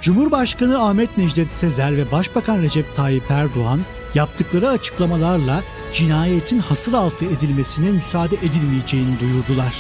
Cumhurbaşkanı 0.01 0.83
Ahmet 0.83 1.19
Necdet 1.19 1.53
Sezer 1.53 1.97
ve 1.97 2.13
Başbakan 2.13 2.63
Recep 2.63 2.97
Tayyip 2.97 3.31
Erdoğan 3.31 3.81
yaptıkları 4.15 4.69
açıklamalarla 4.69 5.63
cinayetin 5.93 6.59
hasıl 6.59 6.95
altı 6.95 7.25
edilmesine 7.25 7.91
müsaade 7.91 8.37
edilmeyeceğini 8.37 9.21
duyurdular. 9.21 9.75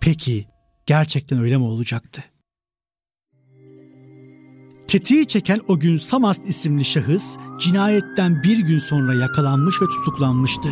Peki 0.00 0.46
gerçekten 0.86 1.40
öyle 1.40 1.56
mi 1.56 1.64
olacaktı? 1.64 2.24
Tetiği 4.88 5.26
çeken 5.26 5.60
o 5.68 5.78
gün 5.78 5.96
Samast 5.96 6.48
isimli 6.48 6.84
şahıs 6.84 7.36
cinayetten 7.60 8.42
bir 8.42 8.58
gün 8.58 8.78
sonra 8.78 9.14
yakalanmış 9.14 9.82
ve 9.82 9.86
tutuklanmıştı. 9.86 10.68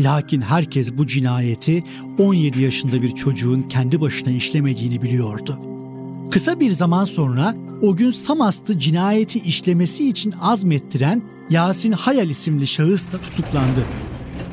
Lakin 0.00 0.40
herkes 0.40 0.92
bu 0.92 1.06
cinayeti 1.06 1.84
17 2.18 2.60
yaşında 2.60 3.02
bir 3.02 3.10
çocuğun 3.14 3.62
kendi 3.62 4.00
başına 4.00 4.32
işlemediğini 4.32 5.02
biliyordu. 5.02 5.58
Kısa 6.30 6.60
bir 6.60 6.70
zaman 6.70 7.04
sonra 7.04 7.54
o 7.82 7.96
gün 7.96 8.10
Samast'ı 8.10 8.78
cinayeti 8.78 9.38
işlemesi 9.38 10.08
için 10.08 10.34
azmettiren 10.40 11.22
Yasin 11.50 11.92
Hayal 11.92 12.30
isimli 12.30 12.66
şahıs 12.66 13.12
da 13.12 13.18
tutuklandı. 13.18 13.80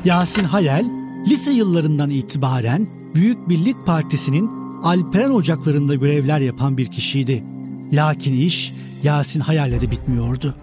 Yasin 0.04 0.44
Hayal, 0.44 0.84
lise 1.26 1.50
yıllarından 1.50 2.10
itibaren 2.10 2.88
Büyük 3.14 3.48
Birlik 3.48 3.76
Partisi'nin 3.86 4.50
Alperen 4.82 5.30
Ocaklarında 5.30 5.94
görevler 5.94 6.40
yapan 6.40 6.76
bir 6.76 6.86
kişiydi. 6.86 7.44
Lakin 7.92 8.32
iş 8.32 8.72
Yasin 9.02 9.40
Hayal'le 9.40 9.80
de 9.80 9.90
bitmiyordu. 9.90 10.54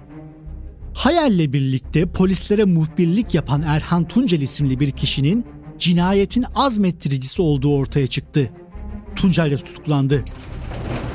Hayal'le 0.94 1.54
birlikte 1.54 2.06
polislere 2.06 2.66
muhbirlik 2.66 3.34
yapan 3.34 3.62
Erhan 3.62 4.08
Tuncel 4.08 4.42
isimli 4.42 4.80
bir 4.80 4.92
kişinin 4.92 5.46
cinayetin 5.80 6.46
azmettiricisi 6.56 7.42
olduğu 7.42 7.76
ortaya 7.76 8.08
çıktı. 8.08 8.52
Tuncel 9.16 9.52
de 9.52 9.58
tutuklandı. 9.58 10.26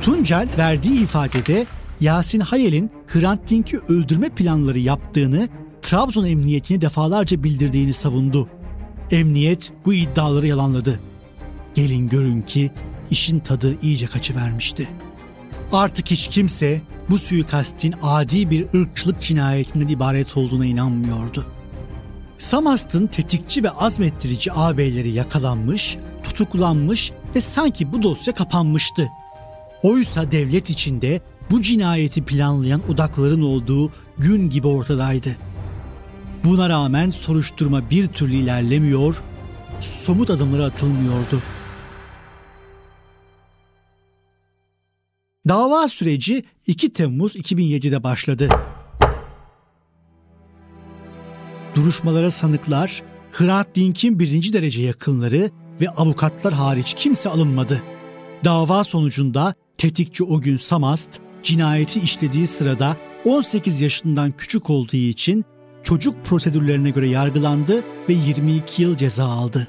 Tuncel 0.05 0.49
verdiği 0.59 1.03
ifadede 1.03 1.67
Yasin 2.01 2.41
Hayal'in 2.41 2.91
Hrant 3.07 3.51
Dink'i 3.51 3.79
öldürme 3.79 4.29
planları 4.29 4.79
yaptığını 4.79 5.49
Trabzon 5.83 6.25
Emniyetine 6.25 6.81
defalarca 6.81 7.43
bildirdiğini 7.43 7.93
savundu. 7.93 8.49
Emniyet 9.11 9.73
bu 9.85 9.95
iddiaları 9.95 10.47
yalanladı. 10.47 11.01
Gelin 11.75 12.09
görün 12.09 12.43
ki 12.43 12.71
işin 13.11 13.39
tadı 13.39 13.77
iyice 13.83 14.07
kaçıvermişti. 14.07 14.89
Artık 15.73 16.11
hiç 16.11 16.29
kimse 16.29 16.81
bu 17.11 17.19
suikastin 17.19 17.95
adi 18.03 18.51
bir 18.51 18.67
ırkçılık 18.75 19.21
cinayetinden 19.21 19.89
ibaret 19.89 20.37
olduğuna 20.37 20.67
inanmıyordu. 20.67 21.47
Samast'ın 22.39 23.07
tetikçi 23.07 23.63
ve 23.63 23.71
azmettirici 23.71 24.53
ağabeyleri 24.53 25.11
yakalanmış, 25.11 25.97
tutuklanmış 26.25 27.13
ve 27.35 27.41
sanki 27.41 27.93
bu 27.93 28.03
dosya 28.03 28.35
kapanmıştı. 28.35 29.09
Oysa 29.85 30.33
devlet 30.33 30.71
içinde 30.71 31.21
bu 31.51 31.63
cinayeti 31.63 32.25
planlayan 32.25 32.91
odakların 32.91 33.43
olduğu 33.43 33.91
gün 34.19 34.51
gibi 34.51 34.67
ortadaydı. 34.67 35.37
Buna 36.45 36.69
rağmen 36.69 37.11
soruşturma 37.11 37.91
bir 37.91 38.07
türlü 38.07 38.35
ilerlemiyor, 38.35 39.23
somut 39.81 40.31
adımları 40.31 40.65
atılmıyordu. 40.65 41.43
Dava 45.49 45.89
süreci 45.89 46.45
2 46.67 46.93
Temmuz 46.93 47.37
2007'de 47.37 48.03
başladı. 48.03 48.49
Duruşmalara 51.75 52.31
sanıklar, 52.31 53.03
Hrant 53.33 53.75
Dink'in 53.75 54.19
birinci 54.19 54.53
derece 54.53 54.83
yakınları 54.83 55.51
ve 55.81 55.89
avukatlar 55.89 56.55
hariç 56.55 56.95
kimse 56.97 57.31
alınmadı. 57.31 57.83
Dava 58.45 58.85
sonucunda 58.85 59.55
tetikçi 59.79 60.25
o 60.25 60.41
gün 60.41 60.57
Samast, 60.57 61.21
cinayeti 61.43 62.01
işlediği 62.01 62.47
sırada 62.47 62.97
18 63.25 63.81
yaşından 63.81 64.33
küçük 64.33 64.71
olduğu 64.71 64.97
için 64.97 65.45
çocuk 65.83 66.25
prosedürlerine 66.25 66.91
göre 66.91 67.09
yargılandı 67.09 67.85
ve 68.09 68.13
22 68.13 68.83
yıl 68.83 68.97
ceza 68.97 69.25
aldı. 69.25 69.69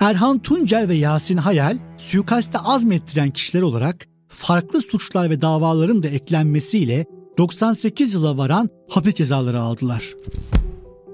Erhan 0.00 0.38
Tuncel 0.38 0.88
ve 0.88 0.94
Yasin 0.94 1.36
Hayal 1.36 1.78
suikaste 1.98 2.58
azmettiren 2.58 3.30
kişiler 3.30 3.62
olarak 3.62 4.06
farklı 4.28 4.82
suçlar 4.82 5.30
ve 5.30 5.40
davaların 5.40 6.02
da 6.02 6.08
eklenmesiyle 6.08 7.06
98 7.38 8.14
yıla 8.14 8.36
varan 8.38 8.68
hapis 8.90 9.14
cezaları 9.14 9.60
aldılar. 9.60 10.14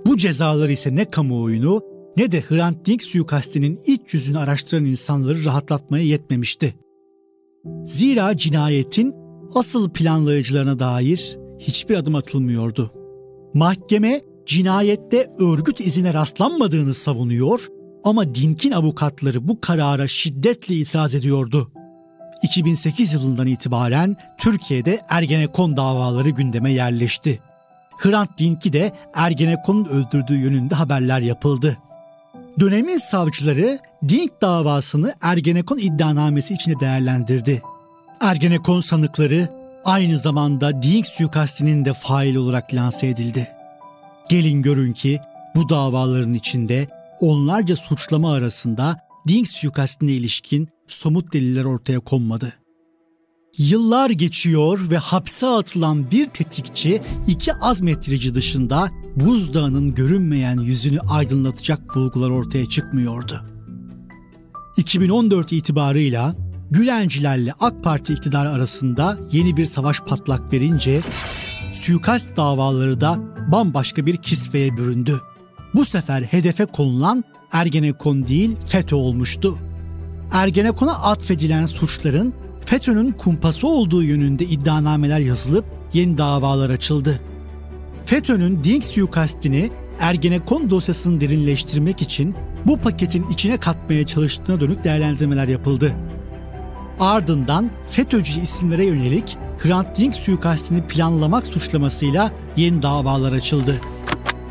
Bu 0.07 0.17
cezalar 0.17 0.69
ise 0.69 0.95
ne 0.95 1.11
kamuoyunu 1.11 1.83
ne 2.17 2.33
de 2.33 2.41
Hrant 2.41 2.87
Dink 2.87 3.03
suikastinin 3.03 3.81
iç 3.87 4.15
yüzünü 4.15 4.39
araştıran 4.39 4.85
insanları 4.85 5.45
rahatlatmaya 5.45 6.05
yetmemişti. 6.05 6.75
Zira 7.87 8.37
cinayetin 8.37 9.15
asıl 9.55 9.91
planlayıcılarına 9.91 10.79
dair 10.79 11.39
hiçbir 11.59 11.97
adım 11.97 12.15
atılmıyordu. 12.15 12.93
Mahkeme 13.55 14.21
cinayette 14.47 15.31
örgüt 15.39 15.81
izine 15.81 16.15
rastlanmadığını 16.15 16.95
savunuyor 16.95 17.67
ama 18.05 18.35
Dink'in 18.35 18.73
avukatları 18.73 19.49
bu 19.49 19.61
karara 19.61 20.09
şiddetle 20.09 20.75
itiraz 20.75 21.15
ediyordu. 21.15 21.73
2008 22.43 23.13
yılından 23.13 23.47
itibaren 23.47 24.17
Türkiye'de 24.39 25.01
Ergenekon 25.09 25.77
davaları 25.77 26.31
gündeme 26.31 26.73
yerleşti. 26.73 27.41
Hrant 27.99 28.39
Dink'i 28.39 28.73
de 28.73 28.93
Ergenekon'un 29.15 29.85
öldürdüğü 29.85 30.37
yönünde 30.37 30.75
haberler 30.75 31.21
yapıldı. 31.21 31.79
Dönemin 32.61 32.97
savcıları 32.97 33.79
Dink 34.09 34.43
davasını 34.43 35.15
Ergenekon 35.21 35.79
iddianamesi 35.79 36.55
içinde 36.55 36.81
değerlendirdi. 36.81 37.63
Ergenekon 38.21 38.81
sanıkları 38.81 39.49
aynı 39.85 40.19
zamanda 40.19 40.83
Dink 40.83 41.07
suikastinin 41.07 41.85
de 41.85 41.93
fail 41.95 42.35
olarak 42.35 42.75
lanse 42.75 43.07
edildi. 43.07 43.49
Gelin 44.29 44.63
görün 44.63 44.93
ki 44.93 45.21
bu 45.55 45.69
davaların 45.69 46.35
içinde 46.35 46.89
onlarca 47.21 47.77
suçlama 47.77 48.33
arasında 48.33 48.97
Dink 49.29 49.49
suikastine 49.49 50.13
ilişkin 50.13 50.69
somut 50.89 51.33
deliller 51.33 51.65
ortaya 51.65 52.01
konmadı. 52.01 52.55
Yıllar 53.59 54.11
geçiyor 54.11 54.91
ve 54.91 54.97
hapse 54.97 55.47
atılan 55.47 56.11
bir 56.11 56.29
tetikçi 56.29 57.03
iki 57.27 57.55
azmettirici 57.55 58.35
dışında 58.35 58.91
buzdağının 59.17 59.95
görünmeyen 59.95 60.59
yüzünü 60.59 61.01
aydınlatacak 61.01 61.95
bulgular 61.95 62.31
ortaya 62.31 62.67
çıkmıyordu. 62.67 63.45
2014 64.77 65.53
itibarıyla 65.53 66.37
Gülencilerle 66.71 67.53
AK 67.61 67.85
Parti 67.85 68.13
iktidarı 68.13 68.51
arasında 68.51 69.19
yeni 69.33 69.57
bir 69.57 69.67
savaş 69.67 70.01
patlak 70.01 70.53
verince 70.53 71.01
suikast 71.73 72.37
davaları 72.37 73.01
da 73.01 73.19
bambaşka 73.53 74.07
bir 74.07 74.17
kisveye 74.17 74.77
büründü. 74.77 75.21
Bu 75.75 75.85
sefer 75.85 76.23
hedefe 76.23 76.65
konulan 76.65 77.25
Ergenekon 77.53 78.27
değil 78.27 78.57
FETÖ 78.67 78.97
olmuştu. 78.97 79.59
Ergenekon'a 80.33 80.93
atfedilen 80.93 81.67
suçların 81.67 82.35
FETÖ'nün 82.69 83.13
kumpası 83.13 83.69
olduğu 83.69 84.03
yönünde 84.03 84.45
iddianameler 84.45 85.21
yazılıp 85.21 85.65
yeni 85.93 86.19
davalar 86.19 86.71
açıldı. 86.71 87.21
FETÖ'nün 88.07 88.65
Dink 88.65 88.85
suikastini 88.85 89.71
Ergenekon 90.01 90.71
dosyasını 90.71 91.21
derinleştirmek 91.21 92.03
için 92.03 92.35
bu 92.67 92.79
paketin 92.79 93.29
içine 93.29 93.57
katmaya 93.57 94.07
çalıştığına 94.07 94.61
dönük 94.61 94.85
değerlendirmeler 94.85 95.49
yapıldı. 95.49 95.95
Ardından 97.01 97.71
FETÖ'cü 97.91 98.41
isimlere 98.41 98.85
yönelik 98.85 99.37
Hrant 99.59 99.99
Dink 99.99 100.17
suikastini 100.17 100.87
planlamak 100.87 101.47
suçlamasıyla 101.47 102.33
yeni 102.57 102.83
davalar 102.83 103.33
açıldı. 103.33 103.81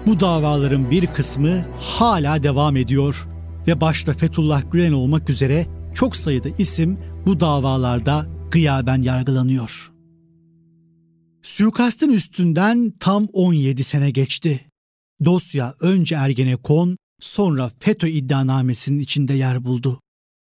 Bu 0.05 0.19
davaların 0.19 0.91
bir 0.91 1.07
kısmı 1.07 1.65
hala 1.79 2.43
devam 2.43 2.77
ediyor 2.77 3.27
ve 3.67 3.81
başta 3.81 4.13
Fethullah 4.13 4.61
Gülen 4.71 4.91
olmak 4.91 5.29
üzere 5.29 5.76
çok 5.97 6.15
sayıda 6.15 6.49
isim 6.57 6.99
bu 7.25 7.39
davalarda 7.39 8.25
gıyaben 8.51 9.01
yargılanıyor. 9.01 9.91
Suikastın 11.43 12.09
üstünden 12.09 12.93
tam 12.99 13.27
17 13.33 13.83
sene 13.83 14.11
geçti. 14.11 14.65
Dosya 15.25 15.75
önce 15.79 16.15
Ergenekon, 16.15 16.97
sonra 17.21 17.71
FETÖ 17.79 18.07
iddianamesinin 18.07 18.99
içinde 18.99 19.33
yer 19.33 19.63
buldu. 19.63 20.01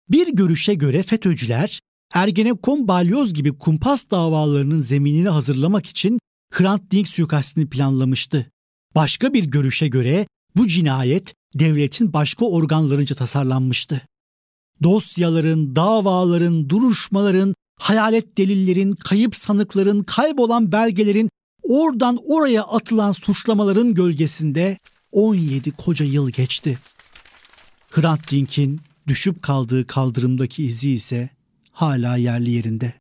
Bir 0.09 0.35
görüşe 0.35 0.73
göre 0.73 1.03
FETÖ'cüler 1.03 1.79
Ergenekon 2.13 2.87
balyoz 2.87 3.33
gibi 3.33 3.57
kumpas 3.57 4.11
davalarının 4.11 4.79
zeminini 4.79 5.29
hazırlamak 5.29 5.85
için 5.85 6.19
Hrant 6.53 6.91
Dink 6.91 7.07
suikastini 7.07 7.69
planlamıştı. 7.69 8.51
Başka 8.95 9.33
bir 9.33 9.45
görüşe 9.45 9.87
göre 9.87 10.27
bu 10.55 10.67
cinayet 10.67 11.33
devletin 11.55 12.13
başka 12.13 12.45
organlarınca 12.45 13.15
tasarlanmıştı. 13.15 14.01
Dosyaların, 14.83 15.75
davaların, 15.75 16.69
duruşmaların, 16.69 17.55
hayalet 17.79 18.37
delillerin, 18.37 18.93
kayıp 18.93 19.35
sanıkların, 19.35 20.03
kaybolan 20.03 20.71
belgelerin, 20.71 21.29
oradan 21.63 22.19
oraya 22.27 22.63
atılan 22.63 23.11
suçlamaların 23.11 23.93
gölgesinde 23.93 24.77
17 25.11 25.71
koca 25.71 26.05
yıl 26.05 26.29
geçti. 26.29 26.79
Hrant 27.91 28.31
Dink'in 28.31 28.81
düşüp 29.07 29.43
kaldığı 29.43 29.87
kaldırımdaki 29.87 30.63
izi 30.63 30.91
ise 30.91 31.29
hala 31.71 32.17
yerli 32.17 32.51
yerinde. 32.51 32.93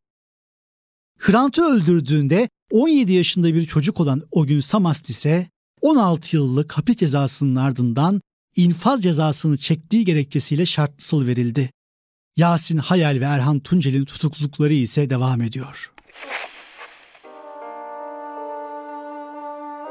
Hrant'ı 1.18 1.62
öldürdüğünde 1.62 2.48
17 2.70 3.12
yaşında 3.12 3.54
bir 3.54 3.66
çocuk 3.66 4.00
olan 4.00 4.22
o 4.30 4.46
gün 4.46 4.60
Samast 4.60 5.10
ise 5.10 5.48
16 5.80 6.36
yıllık 6.36 6.72
hapis 6.72 6.96
cezasının 6.96 7.56
ardından 7.56 8.20
infaz 8.58 9.02
cezasını 9.02 9.58
çektiği 9.58 10.04
gerekçesiyle 10.04 10.66
şartsız 10.66 11.26
verildi. 11.26 11.70
Yasin 12.36 12.78
Hayal 12.78 13.20
ve 13.20 13.24
Erhan 13.24 13.60
Tuncel'in 13.60 14.04
tutuklulukları 14.04 14.72
ise 14.72 15.10
devam 15.10 15.42
ediyor. 15.42 15.92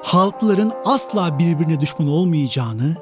Halkların 0.03 0.73
asla 0.85 1.39
birbirine 1.39 1.79
düşman 1.79 2.07
olmayacağını, 2.07 2.97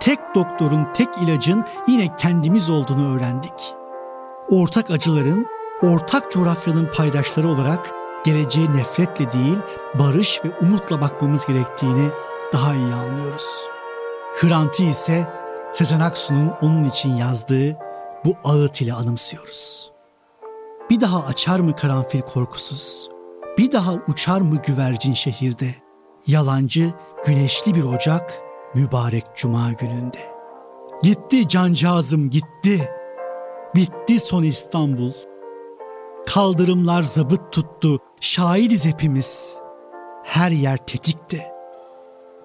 tek 0.00 0.18
doktorun, 0.34 0.92
tek 0.92 1.08
ilacın 1.22 1.64
yine 1.88 2.16
kendimiz 2.16 2.70
olduğunu 2.70 3.16
öğrendik. 3.16 3.74
Ortak 4.48 4.90
acıların, 4.90 5.46
ortak 5.82 6.32
coğrafyanın 6.32 6.90
paydaşları 6.96 7.48
olarak 7.48 7.90
geleceğe 8.24 8.72
nefretle 8.72 9.32
değil, 9.32 9.58
barış 9.98 10.40
ve 10.44 10.50
umutla 10.60 11.00
bakmamız 11.00 11.46
gerektiğini 11.46 12.08
daha 12.52 12.74
iyi 12.74 12.94
anlıyoruz. 12.94 13.73
Hrant'ı 14.40 14.82
ise 14.82 15.28
Sezen 15.72 16.00
Aksu'nun 16.00 16.52
onun 16.62 16.84
için 16.84 17.16
yazdığı 17.16 17.76
bu 18.24 18.36
ağıt 18.44 18.80
ile 18.80 18.92
anımsıyoruz. 18.92 19.90
Bir 20.90 21.00
daha 21.00 21.24
açar 21.24 21.58
mı 21.60 21.76
karanfil 21.76 22.20
korkusuz? 22.20 23.10
Bir 23.58 23.72
daha 23.72 23.92
uçar 24.08 24.40
mı 24.40 24.62
güvercin 24.66 25.14
şehirde? 25.14 25.74
Yalancı, 26.26 26.90
güneşli 27.26 27.74
bir 27.74 27.82
ocak, 27.82 28.42
mübarek 28.74 29.24
cuma 29.36 29.72
gününde. 29.72 30.34
Gitti 31.02 31.48
cancağızım 31.48 32.30
gitti. 32.30 32.90
Bitti 33.74 34.20
son 34.20 34.42
İstanbul. 34.42 35.12
Kaldırımlar 36.26 37.02
zabıt 37.02 37.52
tuttu, 37.52 37.98
şahidiz 38.20 38.84
hepimiz. 38.84 39.58
Her 40.24 40.50
yer 40.50 40.76
tetikte. 40.76 41.53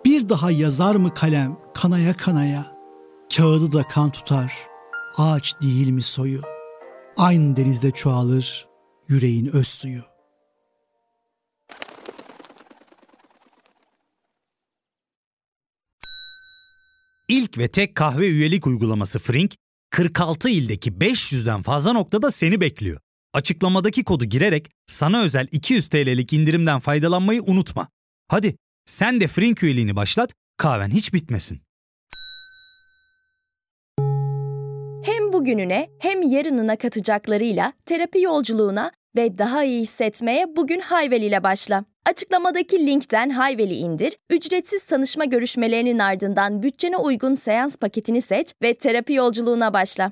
Bir 0.06 0.30
daha 0.30 0.52
yazar 0.52 0.96
mı 0.96 1.14
kalem 1.14 1.58
kanaya 1.74 2.18
kanaya? 2.18 2.80
Kağıdı 3.36 3.72
da 3.72 3.84
kan 3.84 4.12
tutar, 4.12 4.54
ağaç 5.18 5.62
değil 5.62 5.90
mi 5.90 6.02
soyu? 6.02 6.42
Aynı 7.18 7.56
denizde 7.56 7.92
çoğalır 7.92 8.68
yüreğin 9.08 9.46
öz 9.46 9.68
suyu. 9.68 10.02
İlk 17.28 17.58
ve 17.58 17.68
tek 17.68 17.96
kahve 17.96 18.28
üyelik 18.28 18.68
uygulaması 18.68 19.20
Frink, 19.20 19.56
46 19.90 20.50
ildeki 20.50 20.92
500'den 20.92 21.62
fazla 21.62 21.94
noktada 21.94 22.32
seni 22.32 22.62
bekliyor. 22.62 23.00
Açıklamadaki 23.34 24.04
kodu 24.04 24.26
girerek 24.26 24.70
sana 24.88 25.22
özel 25.22 25.48
200 25.52 25.88
TL'lik 25.88 26.34
indirimden 26.34 26.80
faydalanmayı 26.80 27.42
unutma. 27.44 27.88
Hadi 28.28 28.56
sen 28.90 29.22
de 29.22 29.28
Frink 29.28 29.64
üyeliğini 29.64 29.96
başlat, 29.96 30.34
kahven 30.58 30.90
hiç 30.90 31.14
bitmesin. 31.14 31.62
Hem 35.04 35.34
bugününe 35.34 35.90
hem 36.00 36.22
yarınına 36.22 36.76
katacaklarıyla 36.76 37.74
terapi 37.86 38.22
yolculuğuna 38.22 38.92
ve 39.16 39.38
daha 39.38 39.64
iyi 39.64 39.82
hissetmeye 39.82 40.56
bugün 40.56 40.80
Hayvel 40.80 41.22
ile 41.22 41.44
başla. 41.44 41.86
Açıklamadaki 42.06 42.86
linkten 42.86 43.30
Hayvel'i 43.30 43.76
indir, 43.76 44.18
ücretsiz 44.30 44.84
tanışma 44.84 45.26
görüşmelerinin 45.26 46.00
ardından 46.00 46.64
bütçene 46.64 46.98
uygun 46.98 47.36
seans 47.36 47.78
paketini 47.78 48.22
seç 48.22 48.54
ve 48.62 48.74
terapi 48.74 49.14
yolculuğuna 49.14 49.74
başla. 49.74 50.12